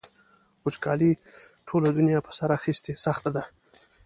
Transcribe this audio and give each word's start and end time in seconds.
وچکالۍ 0.65 1.11
ټوله 1.67 1.89
دنیا 1.97 2.19
په 2.25 2.31
سر 2.37 2.49
اخیستې 2.57 2.91
سخته 3.05 3.29
ده. 3.35 3.43